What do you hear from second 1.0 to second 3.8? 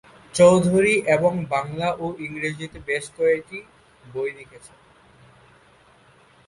এবং বাংলা ও ইংরেজিতে বেশ কয়েকটি